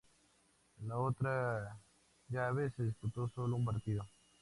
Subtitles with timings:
[0.79, 1.77] En la otra
[2.29, 4.03] llave se disputó sólo un partido.